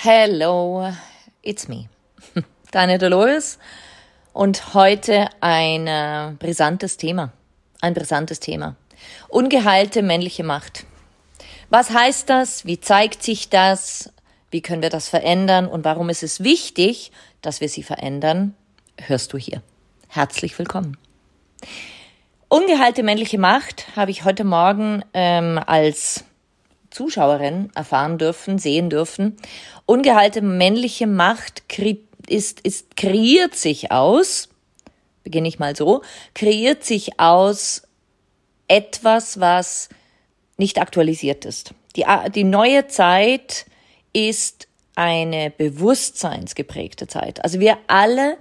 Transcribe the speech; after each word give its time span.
Hello, 0.00 0.92
it's 1.42 1.66
me, 1.66 1.88
deine 2.70 2.98
Dolores. 2.98 3.58
Und 4.32 4.72
heute 4.72 5.28
ein 5.40 5.88
äh, 5.88 6.34
brisantes 6.38 6.98
Thema. 6.98 7.32
Ein 7.80 7.94
brisantes 7.94 8.38
Thema. 8.38 8.76
Ungeheilte 9.28 10.02
männliche 10.02 10.44
Macht. 10.44 10.86
Was 11.68 11.90
heißt 11.90 12.30
das? 12.30 12.64
Wie 12.64 12.78
zeigt 12.78 13.24
sich 13.24 13.48
das? 13.48 14.12
Wie 14.52 14.60
können 14.60 14.82
wir 14.82 14.90
das 14.90 15.08
verändern? 15.08 15.66
Und 15.66 15.84
warum 15.84 16.10
ist 16.10 16.22
es 16.22 16.44
wichtig, 16.44 17.10
dass 17.42 17.60
wir 17.60 17.68
sie 17.68 17.82
verändern? 17.82 18.54
Hörst 18.98 19.32
du 19.32 19.36
hier. 19.36 19.62
Herzlich 20.06 20.56
willkommen. 20.60 20.96
Ungeheilte 22.46 23.02
männliche 23.02 23.38
Macht 23.38 23.88
habe 23.96 24.12
ich 24.12 24.24
heute 24.24 24.44
Morgen 24.44 25.02
ähm, 25.12 25.60
als 25.66 26.22
Zuschauerin 26.98 27.70
erfahren 27.76 28.18
dürfen, 28.18 28.58
sehen 28.58 28.90
dürfen. 28.90 29.36
Ungeheilte 29.86 30.42
männliche 30.42 31.06
Macht 31.06 31.62
ist, 32.26 32.60
ist, 32.60 32.96
kreiert 32.96 33.54
sich 33.54 33.92
aus, 33.92 34.48
beginne 35.22 35.46
ich 35.46 35.60
mal 35.60 35.76
so, 35.76 36.02
kreiert 36.34 36.82
sich 36.82 37.20
aus 37.20 37.82
etwas, 38.66 39.38
was 39.38 39.88
nicht 40.56 40.80
aktualisiert 40.80 41.44
ist. 41.44 41.72
Die, 41.94 42.04
die 42.34 42.42
neue 42.42 42.88
Zeit 42.88 43.66
ist 44.12 44.66
eine 44.96 45.50
bewusstseinsgeprägte 45.50 47.06
Zeit. 47.06 47.44
Also 47.44 47.60
wir 47.60 47.78
alle 47.86 48.38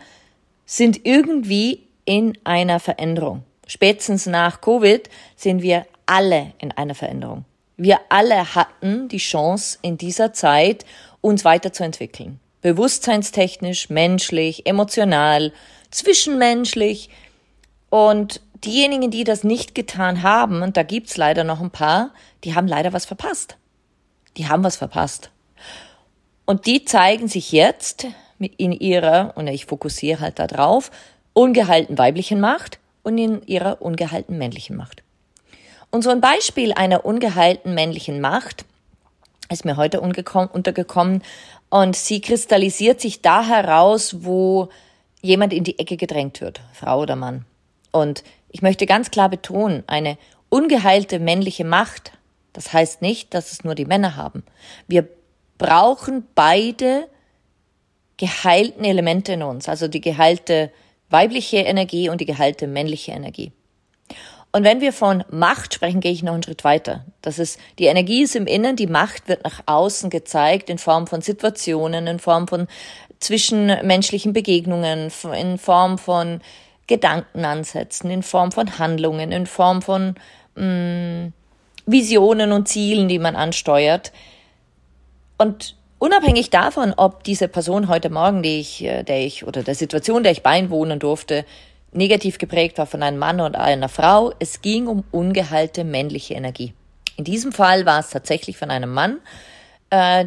sind 0.65 1.05
irgendwie 1.05 1.83
in 2.05 2.35
einer 2.43 2.79
Veränderung. 2.79 3.43
Spätestens 3.67 4.25
nach 4.25 4.61
Covid 4.61 5.07
sind 5.35 5.61
wir 5.61 5.85
alle 6.07 6.53
in 6.57 6.71
einer 6.71 6.95
Veränderung. 6.95 7.45
Wir 7.77 7.99
alle 8.09 8.55
hatten 8.55 9.07
die 9.07 9.17
Chance 9.17 9.77
in 9.83 9.97
dieser 9.97 10.33
Zeit, 10.33 10.83
uns 11.21 11.45
weiterzuentwickeln. 11.45 12.39
Bewusstseinstechnisch, 12.61 13.91
menschlich, 13.91 14.65
emotional, 14.65 15.53
zwischenmenschlich. 15.91 17.11
Und 17.89 18.41
diejenigen, 18.65 19.11
die 19.11 19.23
das 19.23 19.43
nicht 19.43 19.75
getan 19.75 20.23
haben, 20.23 20.63
und 20.63 20.75
da 20.75 20.81
gibt's 20.81 21.17
leider 21.17 21.43
noch 21.43 21.61
ein 21.61 21.69
paar, 21.69 22.13
die 22.43 22.55
haben 22.55 22.67
leider 22.67 22.93
was 22.93 23.05
verpasst. 23.05 23.57
Die 24.37 24.49
haben 24.49 24.63
was 24.63 24.77
verpasst. 24.77 25.29
Und 26.45 26.65
die 26.65 26.83
zeigen 26.83 27.27
sich 27.27 27.51
jetzt 27.51 28.07
in 28.39 28.71
ihrer, 28.71 29.33
und 29.35 29.45
ich 29.47 29.67
fokussiere 29.67 30.19
halt 30.19 30.39
da 30.39 30.47
drauf, 30.47 30.89
ungehalten 31.33 31.99
weiblichen 31.99 32.39
Macht 32.39 32.79
und 33.03 33.19
in 33.19 33.43
ihrer 33.43 33.83
ungehalten 33.83 34.37
männlichen 34.37 34.75
Macht. 34.75 35.03
Und 35.91 36.03
so 36.03 36.09
ein 36.09 36.21
Beispiel 36.21 36.73
einer 36.73 37.05
ungeheilten 37.05 37.73
männlichen 37.73 38.21
Macht 38.21 38.65
ist 39.49 39.65
mir 39.65 39.77
heute 39.77 40.01
untergekommen 40.01 41.23
und 41.69 41.95
sie 41.95 42.21
kristallisiert 42.21 42.99
sich 42.99 43.21
da 43.21 43.43
heraus, 43.43 44.23
wo 44.23 44.69
jemand 45.21 45.53
in 45.53 45.63
die 45.63 45.79
Ecke 45.79 45.97
gedrängt 45.97 46.41
wird, 46.41 46.61
Frau 46.73 47.01
oder 47.01 47.15
Mann. 47.15 47.45
Und 47.91 48.23
ich 48.49 48.61
möchte 48.61 48.85
ganz 48.85 49.11
klar 49.11 49.29
betonen, 49.29 49.83
eine 49.87 50.17
ungeheilte 50.49 51.19
männliche 51.19 51.63
Macht, 51.63 52.11
das 52.53 52.73
heißt 52.73 53.01
nicht, 53.01 53.33
dass 53.33 53.51
es 53.51 53.63
nur 53.63 53.75
die 53.75 53.85
Männer 53.85 54.15
haben. 54.15 54.43
Wir 54.87 55.07
brauchen 55.57 56.27
beide 56.35 57.07
geheilten 58.17 58.83
Elemente 58.83 59.33
in 59.33 59.43
uns, 59.43 59.69
also 59.69 59.87
die 59.87 60.01
geheilte 60.01 60.71
weibliche 61.09 61.57
Energie 61.57 62.09
und 62.09 62.19
die 62.19 62.25
geheilte 62.25 62.67
männliche 62.67 63.11
Energie. 63.11 63.51
Und 64.57 64.63
wenn 64.63 64.81
wir 64.81 64.91
von 64.91 65.23
Macht 65.29 65.75
sprechen, 65.75 65.99
gehe 65.99 66.11
ich 66.11 66.23
noch 66.23 66.33
einen 66.33 66.41
Schritt 66.41 66.63
weiter. 66.63 67.05
Das 67.21 67.37
ist, 67.37 67.59
die 67.77 67.85
Energie 67.85 68.23
ist 68.23 68.35
im 68.35 68.47
Innen, 68.47 68.75
die 68.75 68.87
Macht 68.87 69.27
wird 69.27 69.43
nach 69.43 69.61
außen 69.67 70.09
gezeigt 70.09 70.71
in 70.71 70.79
Form 70.79 71.05
von 71.05 71.21
Situationen, 71.21 72.07
in 72.07 72.17
Form 72.17 72.47
von 72.47 72.67
zwischenmenschlichen 73.19 74.33
Begegnungen, 74.33 75.11
in 75.39 75.57
Form 75.59 75.99
von 75.99 76.41
Gedankenansätzen, 76.87 78.09
in 78.09 78.23
Form 78.23 78.51
von 78.51 78.79
Handlungen, 78.79 79.31
in 79.31 79.45
Form 79.45 79.83
von 79.83 80.15
mh, 80.55 80.63
mm, 80.65 81.33
Visionen 81.85 82.51
und 82.51 82.67
Zielen, 82.67 83.07
die 83.07 83.19
man 83.19 83.35
ansteuert. 83.35 84.11
Und 85.37 85.75
unabhängig 85.99 86.49
davon, 86.49 86.95
ob 86.97 87.23
diese 87.23 87.47
Person 87.47 87.89
heute 87.89 88.09
Morgen, 88.09 88.41
die 88.41 88.59
ich, 88.59 88.83
äh, 88.83 89.03
der 89.03 89.23
ich 89.23 89.45
oder 89.45 89.61
der 89.61 89.75
Situation, 89.75 90.23
der 90.23 90.31
ich 90.31 90.41
beiwohnen 90.41 90.97
durfte, 90.97 91.45
negativ 91.97 92.37
geprägt 92.37 92.77
war 92.77 92.85
von 92.85 93.03
einem 93.03 93.17
Mann 93.17 93.41
oder 93.41 93.59
einer 93.59 93.89
Frau. 93.89 94.33
Es 94.39 94.61
ging 94.61 94.87
um 94.87 95.03
ungeheilte 95.11 95.83
männliche 95.83 96.35
Energie. 96.35 96.73
In 97.17 97.23
diesem 97.23 97.51
Fall 97.51 97.85
war 97.85 97.99
es 97.99 98.11
tatsächlich 98.11 98.57
von 98.57 98.71
einem 98.71 98.93
Mann. 98.93 99.19
Äh, 99.89 100.25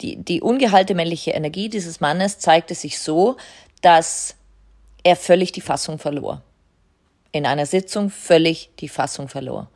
die, 0.00 0.16
die 0.16 0.40
ungeheilte 0.40 0.94
männliche 0.94 1.32
Energie 1.32 1.68
dieses 1.68 2.00
Mannes 2.00 2.38
zeigte 2.38 2.74
sich 2.74 2.98
so, 2.98 3.36
dass 3.82 4.34
er 5.04 5.16
völlig 5.16 5.52
die 5.52 5.60
Fassung 5.60 5.98
verlor. 5.98 6.42
In 7.32 7.46
einer 7.46 7.66
Sitzung 7.66 8.10
völlig 8.10 8.70
die 8.80 8.88
Fassung 8.88 9.28
verlor. 9.28 9.68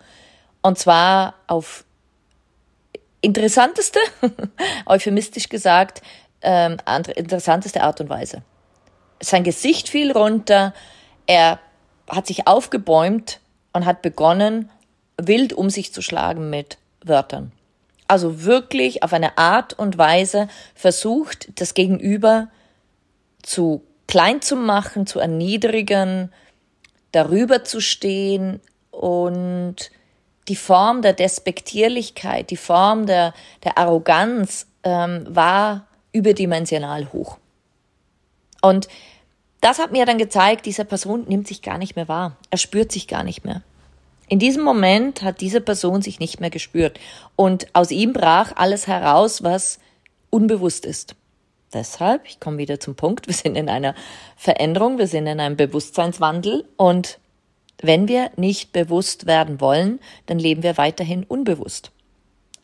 Und 0.62 0.78
zwar 0.78 1.34
auf 1.46 1.84
interessanteste, 3.20 4.00
euphemistisch 4.86 5.48
gesagt, 5.48 6.02
ähm, 6.42 6.76
interessanteste 7.16 7.82
Art 7.82 8.00
und 8.00 8.08
Weise. 8.08 8.42
Sein 9.20 9.44
Gesicht 9.44 9.88
fiel 9.88 10.12
runter, 10.12 10.74
er 11.26 11.58
hat 12.08 12.26
sich 12.26 12.46
aufgebäumt 12.46 13.40
und 13.72 13.86
hat 13.86 14.02
begonnen, 14.02 14.70
wild 15.16 15.52
um 15.52 15.70
sich 15.70 15.92
zu 15.92 16.02
schlagen 16.02 16.50
mit 16.50 16.78
Wörtern. 17.02 17.52
Also 18.08 18.44
wirklich 18.44 19.02
auf 19.02 19.12
eine 19.12 19.38
Art 19.38 19.72
und 19.72 19.96
Weise 19.96 20.48
versucht, 20.74 21.48
das 21.60 21.74
Gegenüber 21.74 22.48
zu 23.42 23.82
klein 24.06 24.42
zu 24.42 24.56
machen, 24.56 25.06
zu 25.06 25.18
erniedrigen, 25.18 26.32
darüber 27.12 27.64
zu 27.64 27.80
stehen 27.80 28.60
und 28.90 29.90
die 30.48 30.56
Form 30.56 31.00
der 31.00 31.14
Despektierlichkeit, 31.14 32.50
die 32.50 32.56
Form 32.56 33.06
der, 33.06 33.32
der 33.64 33.78
Arroganz 33.78 34.66
ähm, 34.82 35.24
war 35.28 35.86
überdimensional 36.12 37.12
hoch. 37.12 37.38
Und 38.60 38.88
das 39.64 39.78
hat 39.78 39.92
mir 39.92 40.04
dann 40.04 40.18
gezeigt, 40.18 40.66
diese 40.66 40.84
Person 40.84 41.24
nimmt 41.26 41.48
sich 41.48 41.62
gar 41.62 41.78
nicht 41.78 41.96
mehr 41.96 42.06
wahr. 42.06 42.36
Er 42.50 42.58
spürt 42.58 42.92
sich 42.92 43.08
gar 43.08 43.24
nicht 43.24 43.46
mehr. 43.46 43.62
In 44.28 44.38
diesem 44.38 44.62
Moment 44.62 45.22
hat 45.22 45.40
diese 45.40 45.62
Person 45.62 46.02
sich 46.02 46.20
nicht 46.20 46.38
mehr 46.38 46.50
gespürt. 46.50 47.00
Und 47.34 47.66
aus 47.72 47.90
ihm 47.90 48.12
brach 48.12 48.52
alles 48.56 48.86
heraus, 48.86 49.42
was 49.42 49.78
unbewusst 50.28 50.84
ist. 50.84 51.14
Deshalb, 51.72 52.26
ich 52.26 52.40
komme 52.40 52.58
wieder 52.58 52.78
zum 52.78 52.94
Punkt, 52.94 53.26
wir 53.26 53.34
sind 53.34 53.56
in 53.56 53.70
einer 53.70 53.94
Veränderung, 54.36 54.98
wir 54.98 55.06
sind 55.06 55.26
in 55.26 55.40
einem 55.40 55.56
Bewusstseinswandel 55.56 56.68
und 56.76 57.18
wenn 57.80 58.06
wir 58.06 58.32
nicht 58.36 58.72
bewusst 58.72 59.24
werden 59.24 59.62
wollen, 59.62 59.98
dann 60.26 60.38
leben 60.38 60.62
wir 60.62 60.76
weiterhin 60.76 61.24
unbewusst. 61.24 61.90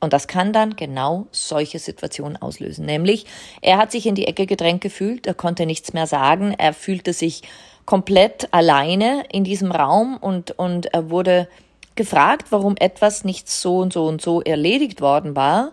Und 0.00 0.14
das 0.14 0.26
kann 0.26 0.52
dann 0.52 0.76
genau 0.76 1.26
solche 1.30 1.78
Situationen 1.78 2.40
auslösen. 2.40 2.86
Nämlich, 2.86 3.26
er 3.60 3.76
hat 3.76 3.92
sich 3.92 4.06
in 4.06 4.14
die 4.14 4.26
Ecke 4.26 4.46
gedrängt 4.46 4.80
gefühlt, 4.80 5.26
er 5.26 5.34
konnte 5.34 5.66
nichts 5.66 5.92
mehr 5.92 6.06
sagen, 6.06 6.54
er 6.56 6.72
fühlte 6.72 7.12
sich 7.12 7.42
komplett 7.84 8.48
alleine 8.52 9.24
in 9.30 9.44
diesem 9.44 9.72
Raum 9.72 10.16
und, 10.16 10.52
und 10.52 10.86
er 10.86 11.10
wurde 11.10 11.48
gefragt, 11.96 12.46
warum 12.50 12.76
etwas 12.78 13.24
nicht 13.24 13.50
so 13.50 13.78
und 13.78 13.92
so 13.92 14.06
und 14.06 14.22
so 14.22 14.40
erledigt 14.40 15.02
worden 15.02 15.36
war. 15.36 15.72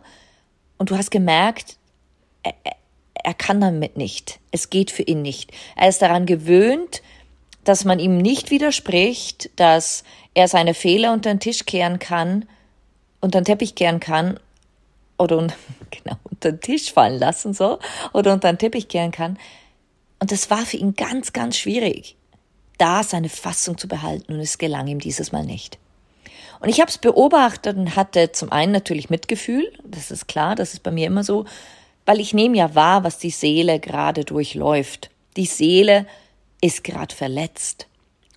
Und 0.78 0.90
du 0.90 0.98
hast 0.98 1.10
gemerkt, 1.10 1.78
er, 2.44 2.54
er 3.24 3.34
kann 3.34 3.62
damit 3.62 3.98
nicht. 3.98 4.40
Es 4.52 4.70
geht 4.70 4.92
für 4.92 5.04
ihn 5.04 5.22
nicht. 5.22 5.52
Er 5.76 5.90
ist 5.90 6.02
daran 6.02 6.26
gewöhnt, 6.26 7.02
dass 7.64 7.86
man 7.86 8.00
ihm 8.00 8.18
nicht 8.18 8.52
widerspricht, 8.52 9.50
dass 9.58 10.04
er 10.34 10.48
seine 10.48 10.74
Fehler 10.74 11.14
unter 11.14 11.30
den 11.30 11.40
Tisch 11.40 11.66
kehren 11.66 12.00
kann, 12.00 12.46
unter 13.22 13.42
den 13.42 13.46
Teppich 13.46 13.76
kehren 13.76 14.00
kann 14.00 14.40
oder 15.18 15.38
genau, 15.92 16.18
unter 16.24 16.52
den 16.52 16.62
Tisch 16.62 16.92
fallen 16.92 17.20
lassen 17.20 17.54
so 17.54 17.80
oder 18.14 18.34
unter 18.34 18.52
den 18.52 18.60
Teppich 18.60 18.88
kehren 18.88 19.12
kann. 19.12 19.38
Und 20.20 20.32
das 20.32 20.50
war 20.50 20.66
für 20.66 20.78
ihn 20.78 20.96
ganz, 20.96 21.34
ganz 21.34 21.58
schwierig, 21.58 22.16
da 22.78 23.04
seine 23.04 23.30
Fassung 23.30 23.78
zu 23.78 23.88
behalten 23.88 24.34
und 24.34 24.40
es 24.40 24.58
gelang 24.58 24.88
ihm 24.88 25.00
dieses 25.00 25.32
Mal 25.32 25.46
nicht. 25.46 25.78
Und 26.60 26.70
ich 26.70 26.80
habe 26.80 26.90
es 26.90 26.98
beobachtet 26.98 27.78
und 27.78 27.96
hatte 27.96 28.32
zum 28.32 28.52
einen 28.52 28.72
natürlich 28.72 29.10
Mitgefühl, 29.10 29.72
das 29.84 30.10
ist 30.10 30.28
klar, 30.28 30.56
das 30.56 30.74
ist 30.74 30.82
bei 30.82 30.92
mir 30.92 31.06
immer 31.06 31.24
so, 31.24 31.46
weil 32.06 32.20
ich 32.20 32.34
nehme 32.34 32.58
ja 32.58 32.74
wahr, 32.74 33.04
was 33.04 33.20
die 33.20 33.30
Seele 33.30 33.80
gerade 33.80 34.24
durchläuft. 34.24 35.12
Die 35.36 35.46
Seele 35.46 36.08
ist 36.62 36.84
gerade 36.84 37.14
verletzt. 37.14 37.88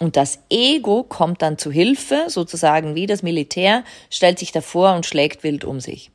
Und 0.01 0.17
das 0.17 0.41
Ego 0.49 1.03
kommt 1.03 1.43
dann 1.43 1.59
zu 1.59 1.71
Hilfe, 1.71 2.25
sozusagen 2.29 2.95
wie 2.95 3.07
das 3.07 3.23
Militär, 3.23 3.85
stellt 4.09 4.39
sich 4.39 4.51
davor 4.51 4.95
und 4.95 5.07
schlägt 5.07 5.45
wild 5.45 5.65
um 5.65 5.79
sich. 5.79 6.11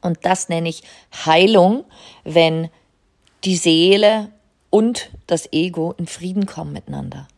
Und 0.00 0.18
das 0.22 0.48
nenne 0.48 0.68
ich 0.68 0.82
Heilung, 1.24 1.84
wenn 2.24 2.68
die 3.44 3.56
Seele 3.56 4.30
und 4.70 5.10
das 5.26 5.52
Ego 5.52 5.94
in 5.96 6.06
Frieden 6.06 6.46
kommen 6.46 6.72
miteinander. 6.72 7.28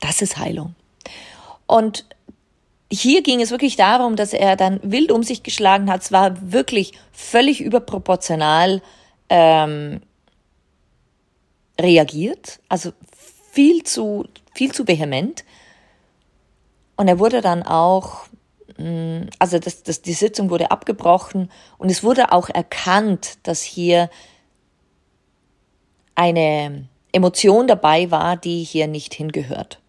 Das 0.00 0.22
ist 0.22 0.36
Heilung. 0.36 0.74
Und 1.66 2.04
hier 2.90 3.22
ging 3.22 3.40
es 3.40 3.50
wirklich 3.50 3.76
darum, 3.76 4.16
dass 4.16 4.32
er 4.32 4.56
dann 4.56 4.80
wild 4.82 5.10
um 5.10 5.22
sich 5.22 5.42
geschlagen 5.42 5.90
hat. 5.90 6.02
Es 6.02 6.12
war 6.12 6.52
wirklich 6.52 6.92
völlig 7.12 7.60
überproportional 7.60 8.82
ähm, 9.30 10.02
reagiert, 11.80 12.60
also 12.68 12.92
viel 13.50 13.82
zu, 13.82 14.26
viel 14.54 14.72
zu 14.72 14.86
vehement. 14.86 15.44
Und 16.96 17.08
er 17.08 17.18
wurde 17.18 17.40
dann 17.40 17.62
auch, 17.62 18.26
mm, 18.78 19.22
also 19.38 19.58
das, 19.58 19.82
das, 19.82 20.02
die 20.02 20.12
Sitzung 20.12 20.50
wurde 20.50 20.70
abgebrochen 20.70 21.50
und 21.78 21.90
es 21.90 22.02
wurde 22.02 22.32
auch 22.32 22.48
erkannt, 22.48 23.38
dass 23.42 23.62
hier 23.62 24.08
eine 26.14 26.88
Emotion 27.12 27.66
dabei 27.66 28.10
war, 28.10 28.36
die 28.36 28.62
hier 28.62 28.86
nicht 28.86 29.14
hingehört. 29.14 29.80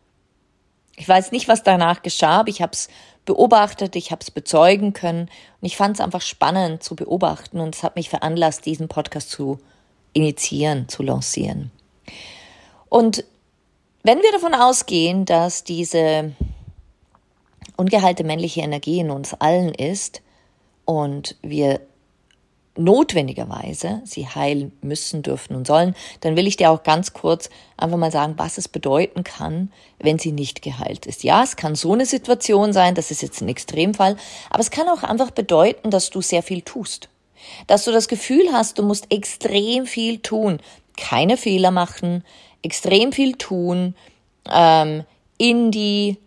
Ich 0.97 1.07
weiß 1.07 1.31
nicht, 1.31 1.47
was 1.47 1.63
danach 1.63 2.01
geschah, 2.01 2.39
aber 2.39 2.49
ich 2.49 2.61
habe 2.61 2.71
es 2.73 2.87
beobachtet, 3.25 3.95
ich 3.95 4.11
habe 4.11 4.21
es 4.21 4.31
bezeugen 4.31 4.93
können 4.93 5.29
und 5.61 5.65
ich 5.65 5.75
fand 5.75 5.95
es 5.95 6.01
einfach 6.01 6.21
spannend 6.21 6.83
zu 6.83 6.95
beobachten 6.95 7.59
und 7.59 7.75
es 7.75 7.83
hat 7.83 7.95
mich 7.95 8.09
veranlasst, 8.09 8.65
diesen 8.65 8.87
Podcast 8.87 9.29
zu 9.29 9.59
initiieren, 10.13 10.87
zu 10.87 11.03
lancieren. 11.03 11.71
Und 12.87 13.25
wenn 14.05 14.21
wir 14.21 14.31
davon 14.31 14.53
ausgehen, 14.53 15.25
dass 15.25 15.63
diese 15.63 16.33
ungeheilte 17.75 18.23
männliche 18.23 18.61
Energie 18.61 18.99
in 18.99 19.09
uns 19.09 19.33
allen 19.33 19.73
ist 19.73 20.21
und 20.85 21.35
wir 21.41 21.81
notwendigerweise 22.77 24.01
sie 24.05 24.27
heilen 24.27 24.73
müssen, 24.81 25.23
dürfen 25.23 25.55
und 25.55 25.65
sollen, 25.65 25.95
dann 26.19 26.35
will 26.35 26.45
ich 26.45 26.55
dir 26.55 26.69
auch 26.69 26.83
ganz 26.83 27.13
kurz 27.13 27.49
einfach 27.77 27.97
mal 27.97 28.11
sagen, 28.11 28.35
was 28.37 28.59
es 28.59 28.67
bedeuten 28.67 29.23
kann, 29.23 29.71
wenn 29.97 30.19
sie 30.19 30.33
nicht 30.33 30.61
geheilt 30.61 31.07
ist. 31.07 31.23
Ja, 31.23 31.41
es 31.41 31.55
kann 31.55 31.73
so 31.73 31.93
eine 31.93 32.05
Situation 32.05 32.73
sein, 32.73 32.93
das 32.93 33.09
ist 33.09 33.23
jetzt 33.23 33.41
ein 33.41 33.49
Extremfall, 33.49 34.17
aber 34.51 34.59
es 34.59 34.69
kann 34.69 34.87
auch 34.87 35.01
einfach 35.01 35.31
bedeuten, 35.31 35.89
dass 35.89 36.11
du 36.11 36.21
sehr 36.21 36.43
viel 36.43 36.61
tust. 36.61 37.09
Dass 37.65 37.85
du 37.85 37.91
das 37.91 38.07
Gefühl 38.07 38.49
hast, 38.51 38.77
du 38.77 38.83
musst 38.83 39.11
extrem 39.11 39.87
viel 39.87 40.19
tun, 40.19 40.59
keine 40.95 41.37
Fehler 41.37 41.71
machen, 41.71 42.23
extrem 42.65 43.11
viel 43.11 43.33
tun, 43.33 43.95
ähm, 44.51 45.03
in 45.37 45.71
die 45.71 46.17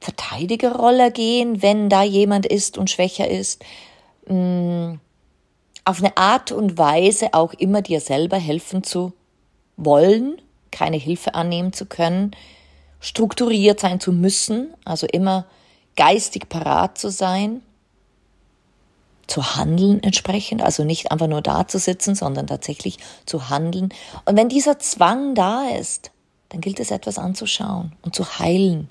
Verteidigerrolle 0.00 1.12
gehen, 1.12 1.62
wenn 1.62 1.88
da 1.88 2.02
jemand 2.02 2.46
ist 2.46 2.76
und 2.78 2.90
schwächer 2.90 3.28
ist. 3.28 3.64
Mh, 4.26 4.34
mm, 4.34 5.00
auf 5.84 5.98
eine 5.98 6.16
Art 6.16 6.52
und 6.52 6.78
Weise 6.78 7.34
auch 7.34 7.54
immer 7.54 7.82
dir 7.82 8.00
selber 8.00 8.36
helfen 8.36 8.84
zu 8.84 9.12
wollen, 9.76 10.40
keine 10.70 10.96
Hilfe 10.96 11.34
annehmen 11.34 11.72
zu 11.72 11.86
können, 11.86 12.30
strukturiert 13.00 13.80
sein 13.80 13.98
zu 13.98 14.12
müssen, 14.12 14.72
also 14.84 15.08
immer 15.08 15.46
geistig 15.96 16.48
parat 16.48 16.98
zu 16.98 17.10
sein, 17.10 17.62
zu 19.26 19.56
handeln 19.56 20.02
entsprechend, 20.02 20.62
also 20.62 20.84
nicht 20.84 21.10
einfach 21.12 21.28
nur 21.28 21.42
da 21.42 21.66
zu 21.66 21.78
sitzen, 21.78 22.14
sondern 22.14 22.46
tatsächlich 22.46 22.98
zu 23.26 23.48
handeln. 23.48 23.90
Und 24.24 24.36
wenn 24.36 24.48
dieser 24.48 24.78
Zwang 24.78 25.34
da 25.34 25.68
ist, 25.68 26.10
dann 26.48 26.60
gilt 26.60 26.80
es 26.80 26.90
etwas 26.90 27.18
anzuschauen 27.18 27.92
und 28.02 28.14
zu 28.14 28.38
heilen. 28.38 28.90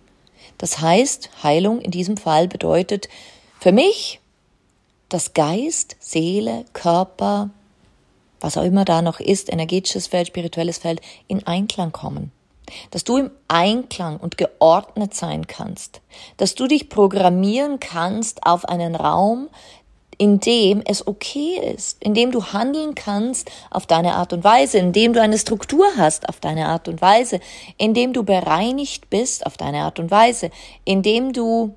Das 0.58 0.80
heißt, 0.80 1.44
Heilung 1.44 1.80
in 1.82 1.92
diesem 1.92 2.18
Fall 2.18 2.48
bedeutet 2.48 3.10
für 3.60 3.72
mich 3.72 4.22
dass 5.12 5.34
Geist, 5.34 5.98
Seele, 6.00 6.64
Körper, 6.72 7.50
was 8.40 8.58
auch 8.58 8.64
immer 8.64 8.86
da 8.86 9.02
noch 9.02 9.20
ist, 9.20 9.52
energetisches 9.52 10.08
Feld, 10.08 10.28
spirituelles 10.28 10.78
Feld, 10.78 11.02
in 11.28 11.46
Einklang 11.46 11.92
kommen. 11.92 12.32
Dass 12.92 13.04
du 13.04 13.18
im 13.18 13.32
Einklang 13.50 14.18
und 14.18 14.38
geordnet 14.38 15.14
sein 15.14 15.48
kannst. 15.48 16.00
Dass 16.38 16.56
du 16.56 16.68
dich 16.68 16.88
programmieren 16.88 17.82
kannst 17.82 18.46
auf 18.46 18.64
einen 18.64 18.96
Raum, 18.96 19.50
in 20.22 20.40
dem 20.40 20.84
es 20.86 21.08
okay 21.08 21.60
ist, 21.76 22.00
in 22.04 22.14
dem 22.14 22.30
du 22.30 22.54
handeln 22.54 22.94
kannst 22.94 23.50
auf 23.72 23.88
deine 23.88 24.14
Art 24.14 24.34
und 24.34 24.44
Weise, 24.44 24.78
in 24.78 24.94
dem 24.94 25.14
du 25.14 25.20
eine 25.20 25.40
Struktur 25.40 25.88
hast 25.98 26.30
auf 26.30 26.40
deine 26.40 26.68
Art 26.68 26.88
und 26.88 27.02
Weise, 27.02 27.40
in 27.80 27.96
dem 27.96 28.14
du 28.14 28.22
bereinigt 28.22 29.10
bist 29.10 29.44
auf 29.48 29.58
deine 29.58 29.80
Art 29.80 29.98
und 29.98 30.12
Weise, 30.12 30.52
in 30.86 31.02
dem 31.02 31.34
du 31.34 31.74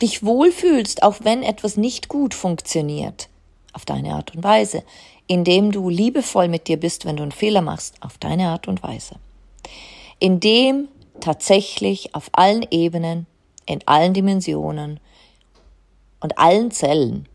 dich 0.00 0.24
wohlfühlst, 0.24 1.02
auch 1.02 1.16
wenn 1.20 1.42
etwas 1.42 1.76
nicht 1.76 2.08
gut 2.08 2.32
funktioniert, 2.32 3.28
auf 3.74 3.84
deine 3.84 4.14
Art 4.14 4.34
und 4.34 4.42
Weise, 4.42 4.82
indem 5.26 5.70
du 5.70 5.90
liebevoll 5.90 6.48
mit 6.48 6.68
dir 6.68 6.80
bist, 6.80 7.04
wenn 7.04 7.18
du 7.18 7.24
einen 7.24 7.30
Fehler 7.30 7.60
machst, 7.60 7.96
auf 8.00 8.16
deine 8.16 8.48
Art 8.48 8.68
und 8.68 8.82
Weise, 8.82 9.16
indem 10.18 10.88
tatsächlich 11.20 12.14
auf 12.14 12.30
allen 12.32 12.64
Ebenen, 12.70 13.26
in 13.66 13.80
allen 13.84 14.14
Dimensionen 14.14 14.98
und 16.20 16.38
allen 16.38 16.70
Zellen 16.70 17.28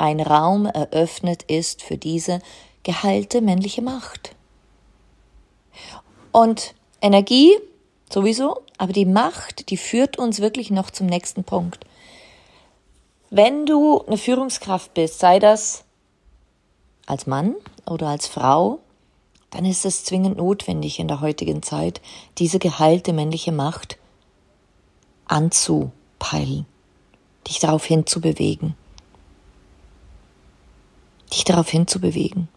ein 0.00 0.20
Raum 0.20 0.66
eröffnet 0.66 1.42
ist 1.42 1.82
für 1.82 1.98
diese 1.98 2.40
geheilte 2.82 3.42
männliche 3.42 3.82
Macht. 3.82 4.34
Und 6.32 6.74
Energie 7.02 7.56
sowieso, 8.10 8.62
aber 8.78 8.92
die 8.92 9.04
Macht, 9.04 9.70
die 9.70 9.76
führt 9.76 10.18
uns 10.18 10.40
wirklich 10.40 10.70
noch 10.70 10.90
zum 10.90 11.06
nächsten 11.06 11.44
Punkt. 11.44 11.84
Wenn 13.28 13.66
du 13.66 14.02
eine 14.06 14.16
Führungskraft 14.16 14.94
bist, 14.94 15.18
sei 15.18 15.38
das 15.38 15.84
als 17.06 17.26
Mann 17.26 17.54
oder 17.86 18.08
als 18.08 18.26
Frau, 18.26 18.80
dann 19.50 19.64
ist 19.64 19.84
es 19.84 20.04
zwingend 20.04 20.38
notwendig 20.38 20.98
in 20.98 21.08
der 21.08 21.20
heutigen 21.20 21.62
Zeit, 21.62 22.00
diese 22.38 22.58
geheilte 22.58 23.12
männliche 23.12 23.52
Macht 23.52 23.98
anzupeilen, 25.26 26.66
dich 27.46 27.58
darauf 27.58 27.84
hinzubewegen. 27.84 28.76
Dich 31.32 31.44
darauf 31.44 31.68
hinzubewegen. 31.68 32.48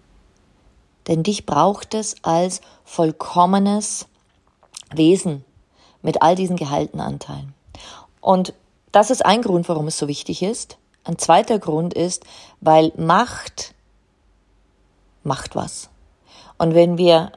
Denn 1.07 1.23
dich 1.23 1.45
braucht 1.45 1.93
es 1.93 2.15
als 2.23 2.61
vollkommenes 2.85 4.07
Wesen 4.93 5.43
mit 6.01 6.21
all 6.21 6.35
diesen 6.35 6.55
gehaltenen 6.55 7.05
Anteilen. 7.05 7.53
Und 8.21 8.53
das 8.91 9.09
ist 9.09 9.25
ein 9.25 9.41
Grund, 9.41 9.67
warum 9.69 9.87
es 9.87 9.97
so 9.97 10.07
wichtig 10.07 10.43
ist. 10.43 10.77
Ein 11.03 11.17
zweiter 11.17 11.59
Grund 11.59 11.93
ist, 11.93 12.23
weil 12.61 12.93
Macht 12.95 13.73
macht 15.23 15.55
was. 15.55 15.89
Und 16.57 16.73
wenn 16.73 16.97
wir 16.97 17.31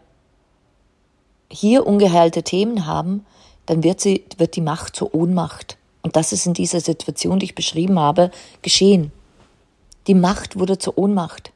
hier 1.51 1.87
ungeheilte 1.87 2.43
Themen 2.43 2.87
haben, 2.87 3.25
dann 3.67 3.83
wird 3.83 4.01
sie, 4.01 4.25
wird 4.37 4.57
die 4.57 4.61
Macht 4.61 4.97
zur 4.97 5.15
Ohnmacht. 5.15 5.79
Und 6.03 6.17
das 6.17 6.33
ist 6.33 6.47
in 6.47 6.55
dieser 6.55 6.81
Situation, 6.81 7.39
die 7.39 7.47
ich 7.47 7.55
beschrieben 7.55 7.99
habe, 7.99 8.31
geschehen. 8.63 9.13
Die 10.07 10.15
Macht 10.15 10.59
wurde 10.59 10.79
zur 10.79 10.99
Ohnmacht. 10.99 11.53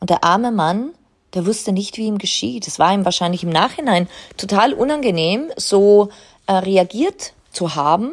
Und 0.00 0.10
der 0.10 0.24
arme 0.24 0.50
Mann 0.50 0.92
der 1.34 1.46
wusste 1.46 1.72
nicht, 1.72 1.96
wie 1.96 2.06
ihm 2.06 2.18
geschieht. 2.18 2.66
Es 2.66 2.78
war 2.78 2.92
ihm 2.92 3.04
wahrscheinlich 3.04 3.44
im 3.44 3.50
Nachhinein 3.50 4.08
total 4.36 4.72
unangenehm, 4.72 5.50
so 5.56 6.08
äh, 6.46 6.54
reagiert 6.54 7.34
zu 7.52 7.74
haben. 7.74 8.12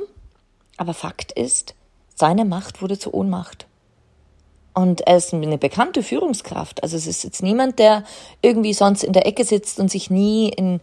Aber 0.77 0.93
Fakt 0.93 1.31
ist, 1.31 1.73
seine 2.15 2.45
Macht 2.45 2.81
wurde 2.81 2.99
zur 2.99 3.13
Ohnmacht. 3.13 3.65
Und 4.73 5.01
er 5.01 5.17
ist 5.17 5.33
eine 5.33 5.57
bekannte 5.57 6.03
Führungskraft. 6.03 6.83
Also 6.83 6.97
es 6.97 7.07
ist 7.07 7.23
jetzt 7.23 7.41
niemand, 7.41 7.79
der 7.79 8.03
irgendwie 8.43 8.73
sonst 8.73 9.03
in 9.03 9.13
der 9.13 9.25
Ecke 9.25 9.43
sitzt 9.43 9.79
und 9.79 9.89
sich 9.89 10.11
nie 10.11 10.49
in 10.49 10.79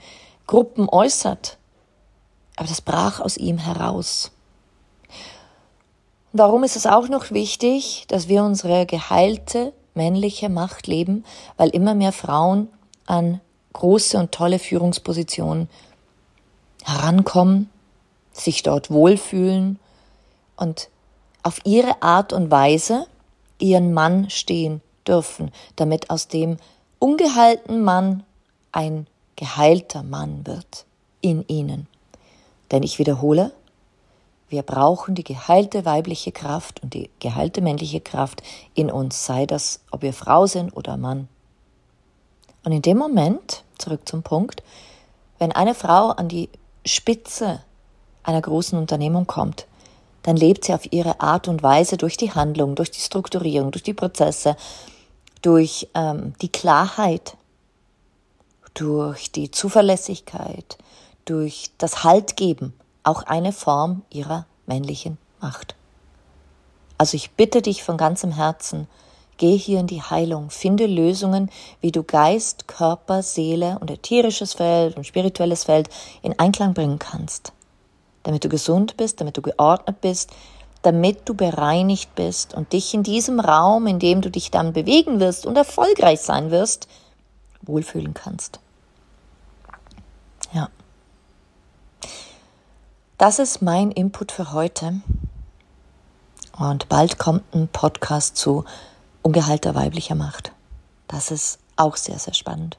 Gruppen 0.48 0.88
äußert. 0.88 1.58
Aber 2.56 2.66
das 2.66 2.80
brach 2.80 3.20
aus 3.20 3.36
ihm 3.36 3.58
heraus. 3.58 4.32
Darum 6.36 6.64
ist 6.64 6.74
es 6.74 6.84
auch 6.84 7.08
noch 7.08 7.30
wichtig, 7.30 8.06
dass 8.08 8.26
wir 8.26 8.42
unsere 8.42 8.86
geheilte 8.86 9.72
männliche 9.94 10.48
Macht 10.48 10.88
leben, 10.88 11.24
weil 11.56 11.68
immer 11.68 11.94
mehr 11.94 12.10
Frauen 12.10 12.66
an 13.06 13.40
große 13.72 14.18
und 14.18 14.32
tolle 14.32 14.58
Führungspositionen 14.58 15.68
herankommen, 16.84 17.70
sich 18.32 18.64
dort 18.64 18.90
wohlfühlen 18.90 19.78
und 20.56 20.88
auf 21.44 21.60
ihre 21.62 22.02
Art 22.02 22.32
und 22.32 22.50
Weise 22.50 23.06
ihren 23.60 23.94
Mann 23.94 24.28
stehen 24.28 24.80
dürfen, 25.06 25.52
damit 25.76 26.10
aus 26.10 26.26
dem 26.26 26.56
ungeheilten 26.98 27.84
Mann 27.84 28.24
ein 28.72 29.06
geheilter 29.36 30.02
Mann 30.02 30.44
wird 30.48 30.84
in 31.20 31.46
ihnen. 31.46 31.86
Denn 32.72 32.82
ich 32.82 32.98
wiederhole, 32.98 33.52
wir 34.54 34.62
brauchen 34.62 35.16
die 35.16 35.24
geheilte 35.24 35.84
weibliche 35.84 36.30
Kraft 36.30 36.80
und 36.80 36.94
die 36.94 37.10
geheilte 37.18 37.60
männliche 37.60 38.00
Kraft 38.00 38.40
in 38.74 38.88
uns, 38.88 39.26
sei 39.26 39.46
das, 39.46 39.80
ob 39.90 40.02
wir 40.02 40.12
Frau 40.12 40.46
sind 40.46 40.76
oder 40.76 40.96
Mann. 40.96 41.26
Und 42.62 42.70
in 42.70 42.80
dem 42.80 42.96
Moment, 42.96 43.64
zurück 43.78 44.08
zum 44.08 44.22
Punkt, 44.22 44.62
wenn 45.40 45.50
eine 45.50 45.74
Frau 45.74 46.10
an 46.10 46.28
die 46.28 46.50
Spitze 46.86 47.62
einer 48.22 48.40
großen 48.40 48.78
Unternehmung 48.78 49.26
kommt, 49.26 49.66
dann 50.22 50.36
lebt 50.36 50.64
sie 50.64 50.72
auf 50.72 50.92
ihre 50.92 51.20
Art 51.20 51.48
und 51.48 51.64
Weise 51.64 51.96
durch 51.96 52.16
die 52.16 52.32
Handlung, 52.32 52.76
durch 52.76 52.92
die 52.92 53.00
Strukturierung, 53.00 53.72
durch 53.72 53.82
die 53.82 53.92
Prozesse, 53.92 54.56
durch 55.42 55.88
ähm, 55.94 56.32
die 56.40 56.48
Klarheit, 56.48 57.36
durch 58.72 59.32
die 59.32 59.50
Zuverlässigkeit, 59.50 60.78
durch 61.24 61.72
das 61.76 62.04
Haltgeben, 62.04 62.72
auch 63.04 63.22
eine 63.22 63.52
Form 63.52 64.02
ihrer 64.10 64.46
männlichen 64.66 65.18
Macht. 65.40 65.76
Also 66.98 67.16
ich 67.16 67.32
bitte 67.32 67.62
dich 67.62 67.82
von 67.82 67.96
ganzem 67.96 68.32
Herzen, 68.32 68.88
geh 69.36 69.56
hier 69.56 69.80
in 69.80 69.86
die 69.86 70.02
Heilung, 70.02 70.50
finde 70.50 70.86
Lösungen, 70.86 71.50
wie 71.80 71.92
du 71.92 72.02
Geist, 72.02 72.66
Körper, 72.66 73.22
Seele 73.22 73.78
und 73.80 73.90
ätherisches 73.90 74.54
Feld 74.54 74.96
und 74.96 75.06
spirituelles 75.06 75.64
Feld 75.64 75.88
in 76.22 76.38
Einklang 76.38 76.74
bringen 76.74 76.98
kannst 76.98 77.52
damit 78.24 78.44
du 78.44 78.48
gesund 78.48 78.96
bist, 78.96 79.20
damit 79.20 79.36
du 79.36 79.42
geordnet 79.42 80.00
bist, 80.00 80.32
damit 80.82 81.28
du 81.28 81.34
bereinigt 81.34 82.14
bist 82.14 82.52
und 82.52 82.72
dich 82.72 82.92
in 82.92 83.04
diesem 83.04 83.38
Raum, 83.38 83.86
in 83.86 84.00
dem 84.00 84.20
du 84.20 84.30
dich 84.30 84.50
dann 84.50 84.72
bewegen 84.72 85.20
wirst 85.20 85.46
und 85.46 85.56
erfolgreich 85.56 86.20
sein 86.20 86.50
wirst, 86.50 86.88
wohlfühlen 87.62 88.12
kannst. 88.12 88.58
Ja. 90.52 90.68
Das 93.24 93.38
ist 93.38 93.62
mein 93.62 93.90
Input 93.90 94.32
für 94.32 94.52
heute. 94.52 95.00
Und 96.58 96.90
bald 96.90 97.18
kommt 97.18 97.54
ein 97.54 97.68
Podcast 97.68 98.36
zu 98.36 98.66
ungeheilter 99.22 99.74
weiblicher 99.74 100.14
Macht. 100.14 100.52
Das 101.08 101.30
ist 101.30 101.58
auch 101.76 101.96
sehr, 101.96 102.18
sehr 102.18 102.34
spannend. 102.34 102.76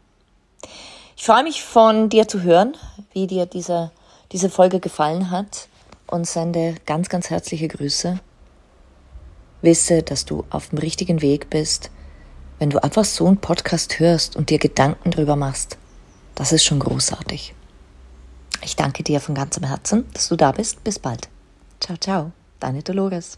Ich 1.18 1.24
freue 1.26 1.42
mich 1.42 1.64
von 1.64 2.10
dir 2.10 2.28
zu 2.28 2.44
hören, 2.44 2.78
wie 3.12 3.26
dir 3.26 3.48
dieser 3.48 3.92
diese 4.34 4.52
Folge 4.52 4.80
gefallen 4.80 5.32
hat 5.32 5.68
und 6.06 6.28
sende 6.28 6.76
ganz, 6.86 7.10
ganz 7.10 7.32
herzliche 7.32 7.68
Grüße. 7.68 8.20
Wisse, 9.64 10.04
dass 10.04 10.26
du 10.26 10.44
auf 10.52 10.70
dem 10.70 10.78
richtigen 10.78 11.24
Weg 11.24 11.50
bist, 11.50 11.90
wenn 12.60 12.70
du 12.70 12.84
einfach 12.84 13.06
so 13.06 13.26
einen 13.26 13.38
Podcast 13.38 13.98
hörst 14.00 14.36
und 14.36 14.52
dir 14.52 14.60
Gedanken 14.60 15.10
drüber 15.10 15.38
machst. 15.38 15.80
Das 16.36 16.52
ist 16.52 16.66
schon 16.66 16.82
großartig. 16.82 17.56
Ich 18.64 18.76
danke 18.76 19.04
dir 19.04 19.20
von 19.20 19.36
ganzem 19.36 19.64
Herzen, 19.64 20.06
dass 20.14 20.30
du 20.30 20.36
da 20.36 20.52
bist. 20.52 20.84
Bis 20.84 21.00
bald. 21.00 21.30
Ciao, 21.80 21.98
ciao. 21.98 22.32
Deine 22.60 22.84
Dolores. 22.84 23.34